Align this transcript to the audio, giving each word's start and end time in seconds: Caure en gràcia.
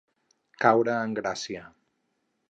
Caure 0.63 0.95
en 1.01 1.13
gràcia. 1.19 1.61